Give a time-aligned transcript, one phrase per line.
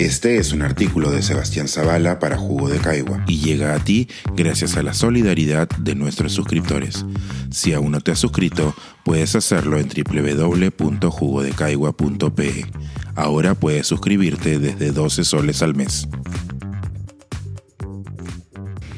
[0.00, 4.08] Este es un artículo de Sebastián Zavala para Jugo de Caigua y llega a ti
[4.34, 7.04] gracias a la solidaridad de nuestros suscriptores.
[7.50, 8.74] Si aún no te has suscrito,
[9.04, 12.64] puedes hacerlo en www.jugodecaigua.pe.
[13.14, 16.08] Ahora puedes suscribirte desde 12 soles al mes.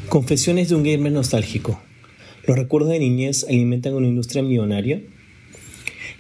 [0.09, 1.83] Confesiones de un gamer nostálgico.
[2.47, 5.03] ¿Los recuerdos de niñez alimentan una industria millonaria?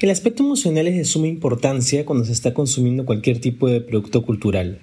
[0.02, 4.24] El aspecto emocional es de suma importancia cuando se está consumiendo cualquier tipo de producto
[4.24, 4.80] cultural.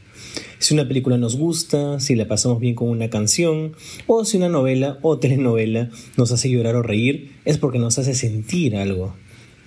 [0.59, 3.73] Si una película nos gusta, si la pasamos bien con una canción,
[4.07, 8.15] o si una novela o telenovela nos hace llorar o reír, es porque nos hace
[8.15, 9.13] sentir algo.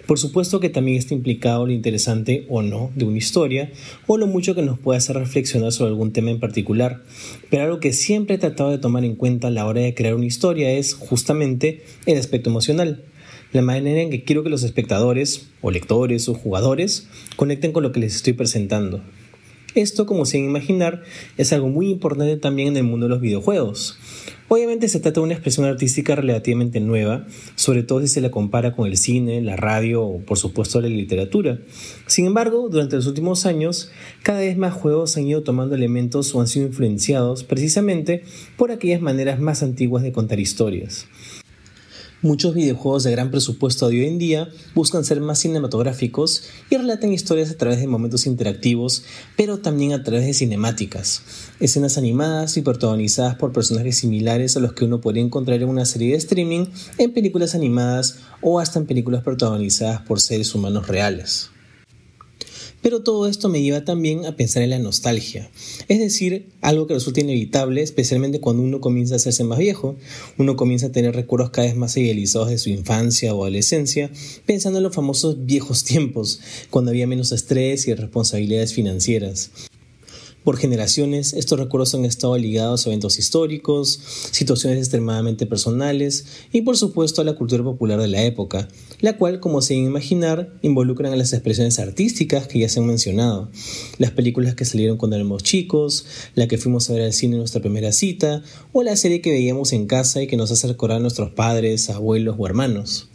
[0.06, 3.70] Por supuesto que también está implicado lo interesante o no de una historia,
[4.06, 7.02] o lo mucho que nos puede hacer reflexionar sobre algún tema en particular,
[7.50, 10.14] pero algo que siempre he tratado de tomar en cuenta a la hora de crear
[10.14, 13.04] una historia es justamente el aspecto emocional
[13.52, 17.92] la manera en que quiero que los espectadores, o lectores, o jugadores, conecten con lo
[17.92, 19.02] que les estoy presentando.
[19.74, 21.02] Esto, como se imaginar,
[21.38, 23.98] es algo muy importante también en el mundo de los videojuegos.
[24.48, 28.76] Obviamente se trata de una expresión artística relativamente nueva, sobre todo si se la compara
[28.76, 31.58] con el cine, la radio o por supuesto la literatura.
[32.06, 33.90] Sin embargo, durante los últimos años,
[34.22, 38.24] cada vez más juegos han ido tomando elementos o han sido influenciados precisamente
[38.58, 41.06] por aquellas maneras más antiguas de contar historias.
[42.22, 47.12] Muchos videojuegos de gran presupuesto de hoy en día buscan ser más cinematográficos y relatan
[47.12, 49.02] historias a través de momentos interactivos,
[49.36, 51.22] pero también a través de cinemáticas,
[51.58, 55.84] escenas animadas y protagonizadas por personajes similares a los que uno podría encontrar en una
[55.84, 61.51] serie de streaming, en películas animadas o hasta en películas protagonizadas por seres humanos reales.
[62.82, 65.48] Pero todo esto me lleva también a pensar en la nostalgia,
[65.88, 69.96] es decir, algo que resulta inevitable, especialmente cuando uno comienza a hacerse más viejo,
[70.36, 74.10] uno comienza a tener recuerdos cada vez más idealizados de su infancia o adolescencia,
[74.46, 79.50] pensando en los famosos viejos tiempos, cuando había menos estrés y responsabilidades financieras.
[80.44, 84.00] Por generaciones, estos recuerdos han estado ligados a eventos históricos,
[84.32, 88.68] situaciones extremadamente personales y por supuesto a la cultura popular de la época,
[89.00, 93.50] la cual, como se imaginar, involucran a las expresiones artísticas que ya se han mencionado,
[93.98, 97.38] las películas que salieron cuando éramos chicos, la que fuimos a ver al cine en
[97.38, 98.42] nuestra primera cita,
[98.72, 101.88] o la serie que veíamos en casa y que nos hace recordar a nuestros padres,
[101.88, 103.11] abuelos o hermanos.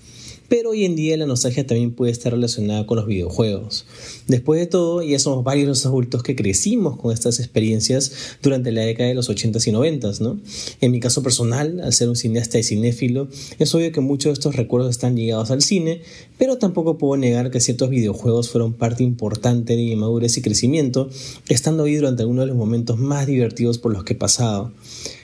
[0.49, 3.85] Pero hoy en día la nostalgia también puede estar relacionada con los videojuegos.
[4.27, 8.81] Después de todo, ya somos varios los adultos que crecimos con estas experiencias durante la
[8.81, 10.39] década de los 80s y 90s, ¿no?
[10.79, 13.27] En mi caso personal, al ser un cineasta y cinéfilo,
[13.59, 16.01] es obvio que muchos de estos recuerdos están ligados al cine,
[16.37, 21.09] pero tampoco puedo negar que ciertos videojuegos fueron parte importante de mi madurez y crecimiento,
[21.49, 24.71] estando ahí durante algunos de los momentos más divertidos por los que he pasado.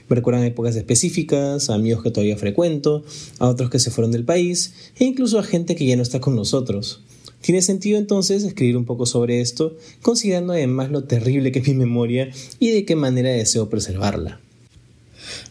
[0.10, 3.04] Me recuerdan épocas específicas, a amigos que todavía frecuento,
[3.40, 6.20] a otros que se fueron del país e incluso a gente que ya no está
[6.20, 7.02] con nosotros.
[7.42, 11.74] Tiene sentido entonces escribir un poco sobre esto, considerando además lo terrible que es mi
[11.74, 14.40] memoria y de qué manera deseo preservarla.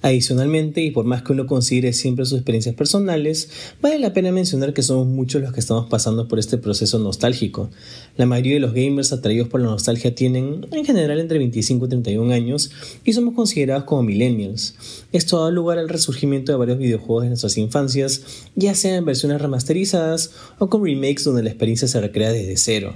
[0.02, 3.50] Adicionalmente, y por más que uno considere siempre sus experiencias personales,
[3.80, 7.70] vale la pena mencionar que somos muchos los que estamos pasando por este proceso nostálgico.
[8.16, 11.88] La mayoría de los gamers atraídos por la nostalgia tienen, en general, entre 25 y
[11.88, 12.70] 31 años
[13.04, 14.74] y somos considerados como millennials.
[15.12, 18.22] Esto ha dado lugar al resurgimiento de varios videojuegos de nuestras infancias,
[18.54, 22.94] ya sea en versiones remasterizadas o con remakes donde la experiencia se recrea desde cero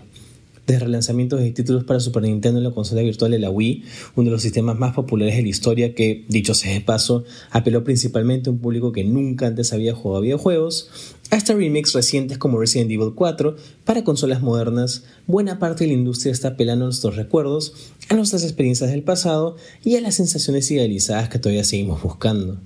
[0.66, 3.84] de relanzamientos de títulos para Super Nintendo en la consola virtual de la Wii,
[4.16, 7.84] uno de los sistemas más populares de la historia que, dicho sea de paso, apeló
[7.84, 10.90] principalmente a un público que nunca antes había jugado videojuegos,
[11.30, 16.32] hasta remakes recientes como Resident Evil 4 para consolas modernas, buena parte de la industria
[16.32, 17.74] está apelando a nuestros recuerdos,
[18.08, 22.60] a nuestras experiencias del pasado y a las sensaciones idealizadas que todavía seguimos buscando.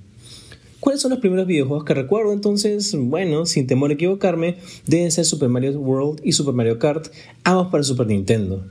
[0.81, 2.33] ¿Cuáles son los primeros videojuegos que recuerdo?
[2.33, 7.09] Entonces, bueno, sin temor a equivocarme, deben ser Super Mario World y Super Mario Kart,
[7.43, 8.65] ambos para Super Nintendo.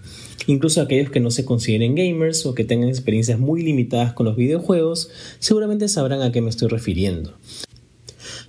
[0.49, 4.35] Incluso aquellos que no se consideren gamers o que tengan experiencias muy limitadas con los
[4.35, 7.33] videojuegos, seguramente sabrán a qué me estoy refiriendo.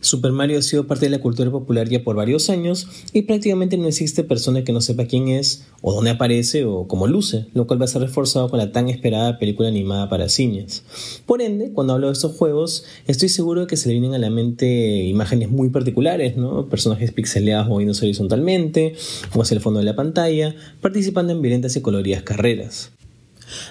[0.02, 3.78] Super Mario ha sido parte de la cultura popular ya por varios años y prácticamente
[3.78, 7.68] no existe persona que no sepa quién es, o dónde aparece, o cómo luce, lo
[7.68, 10.84] cual va a ser reforzado con la tan esperada película animada para cines.
[11.26, 14.20] Por ende, cuando hablo de estos juegos, estoy seguro de que se le vienen a
[14.20, 16.34] la mente imágenes muy particulares.
[16.70, 18.96] Personajes pixeleados moviéndose horizontalmente
[19.36, 22.92] o hacia el fondo de la pantalla, participando en violentas y coloridas carreras.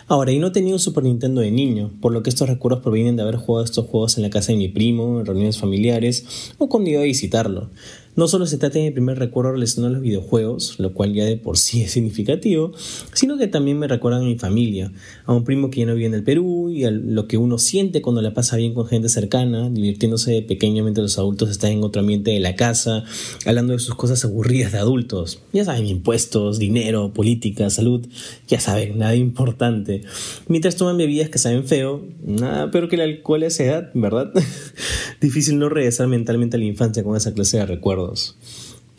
[0.06, 3.16] Ahora, yo no tenía un Super Nintendo de niño, por lo que estos recuerdos provienen
[3.16, 6.68] de haber jugado estos juegos en la casa de mi primo, en reuniones familiares o
[6.68, 7.70] cuando iba a visitarlo.
[8.16, 11.24] No solo se trata de mi primer recuerdo relacionado a los videojuegos, lo cual ya
[11.24, 12.72] de por sí es significativo,
[13.12, 14.92] sino que también me recuerdan a mi familia,
[15.26, 17.58] a un primo que ya no vive en el Perú y a lo que uno
[17.58, 21.70] siente cuando la pasa bien con gente cercana, divirtiéndose de pequeño mientras los adultos están
[21.70, 23.04] en otro ambiente de la casa,
[23.46, 25.40] hablando de sus cosas aburridas de adultos.
[25.52, 28.06] Ya saben, impuestos, dinero, política, salud,
[28.48, 30.02] ya saben, nada importante.
[30.48, 34.32] Mientras toman bebidas que saben feo, nada peor que el alcohol a esa edad, ¿verdad?
[35.20, 38.36] Difícil no regresar mentalmente a la infancia con esa clase de recuerdos.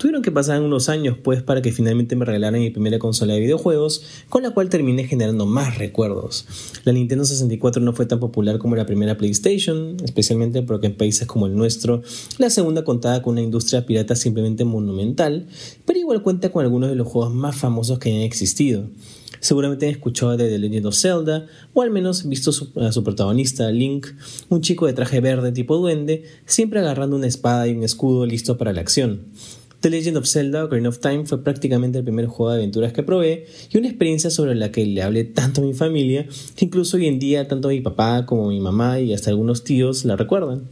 [0.01, 3.39] Tuvieron que pasar unos años pues para que finalmente me regalaran mi primera consola de
[3.39, 6.48] videojuegos, con la cual terminé generando más recuerdos.
[6.86, 11.27] La Nintendo 64 no fue tan popular como la primera PlayStation, especialmente porque en países
[11.27, 12.01] como el nuestro
[12.39, 15.45] la segunda contaba con una industria pirata simplemente monumental,
[15.86, 18.89] pero igual cuenta con algunos de los juegos más famosos que hayan existido.
[19.39, 21.45] Seguramente han escuchado de The Legend of Zelda,
[21.75, 24.07] o al menos visto a su protagonista, Link,
[24.50, 28.57] un chico de traje verde tipo duende, siempre agarrando una espada y un escudo listo
[28.57, 29.27] para la acción.
[29.81, 33.01] The Legend of Zelda Ocarina of Time fue prácticamente el primer juego de aventuras que
[33.01, 36.98] probé y una experiencia sobre la que le hablé tanto a mi familia que incluso
[36.98, 40.66] hoy en día tanto mi papá como mi mamá y hasta algunos tíos la recuerdan.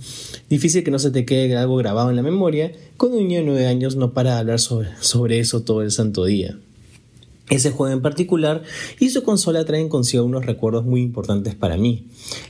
[0.47, 3.45] Difícil que no se te quede algo grabado en la memoria cuando un niño de
[3.47, 6.59] 9 años no para de hablar sobre, sobre eso todo el santo día.
[7.49, 8.61] Ese juego en particular
[8.99, 12.05] y su consola traen consigo unos recuerdos muy importantes para mí,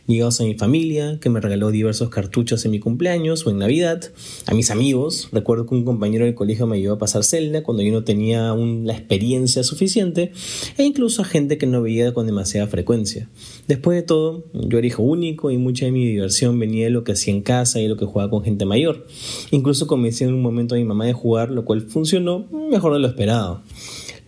[0.08, 4.12] ligados a mi familia, que me regaló diversos cartuchos en mi cumpleaños o en Navidad,
[4.46, 7.82] a mis amigos, recuerdo que un compañero del colegio me ayudó a pasar celda cuando
[7.82, 10.34] yo no tenía aún la experiencia suficiente,
[10.78, 13.30] e incluso a gente que no veía con demasiada frecuencia.
[13.70, 17.06] Después de todo, yo era hijo único y mucha de mi diversión venía de lo
[17.06, 19.08] que hacía en casa y lo que jugaba con gente mayor.
[19.52, 23.00] Incluso convencí en un momento a mi mamá de jugar, lo cual funcionó mejor de
[23.00, 23.64] lo esperado.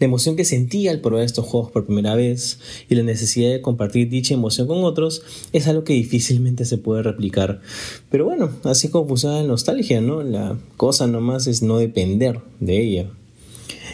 [0.02, 2.58] La emoción que sentía al probar estos juegos por primera vez
[2.90, 5.22] y la necesidad de compartir dicha emoción con otros
[5.54, 7.62] es algo que difícilmente se puede replicar.
[8.10, 10.24] Pero bueno, así como funciona la nostalgia, ¿no?
[10.24, 13.12] La cosa nomás es no depender de ella.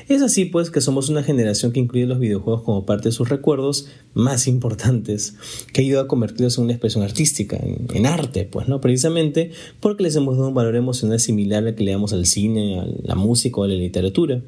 [0.08, 3.28] Es así pues que somos una generación que incluye los videojuegos como parte de sus
[3.28, 5.36] recuerdos más importantes,
[5.74, 8.80] que ayuda a convertirlos en una expresión artística, en, arte, pues, ¿no?
[8.80, 9.52] Precisamente
[9.82, 12.86] porque les hemos dado un valor emocional similar al que le damos al cine, a
[13.04, 14.42] la música o a la literatura.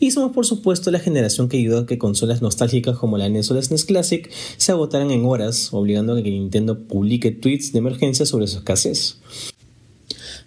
[0.00, 3.52] Y somos por supuesto la generación que ayudó a que consolas nostálgicas como la NES
[3.52, 7.78] o la SNES Classic se agotaran en horas, obligando a que Nintendo publique tweets de
[7.78, 9.18] emergencia sobre su escasez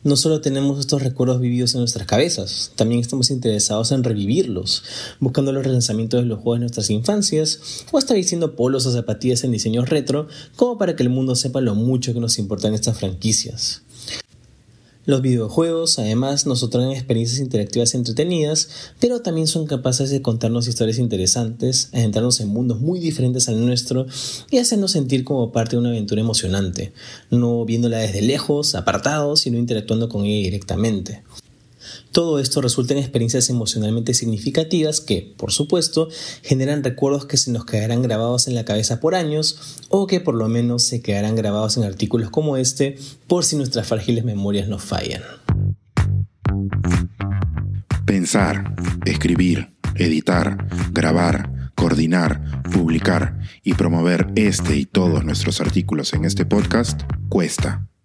[0.07, 4.83] no solo tenemos estos recuerdos vividos en nuestras cabezas, también estamos interesados en revivirlos,
[5.19, 7.59] buscando los relanzamientos de los juegos de nuestras infancias
[7.91, 11.59] o hasta diciendo polos o zapatillas en diseños retro, como para que el mundo sepa
[11.59, 13.81] lo mucho que nos importan estas franquicias.
[15.07, 18.67] Los videojuegos además nos otorgan experiencias interactivas entretenidas,
[18.99, 24.05] pero también son capaces de contarnos historias interesantes, adentrarnos en mundos muy diferentes al nuestro
[24.51, 26.91] y hacernos sentir como parte de una aventura emocionante,
[27.31, 31.23] no viéndola desde lejos, apartados, sino interactuando con ella directamente.
[32.11, 36.09] Todo esto resulta en experiencias emocionalmente significativas que, por supuesto,
[36.43, 40.35] generan recuerdos que se nos quedarán grabados en la cabeza por años o que por
[40.35, 42.97] lo menos se quedarán grabados en artículos como este
[43.27, 45.23] por si nuestras frágiles memorias nos fallan.
[48.05, 48.75] Pensar,
[49.05, 57.01] escribir, editar, grabar, coordinar, publicar y promover este y todos nuestros artículos en este podcast
[57.29, 57.87] cuesta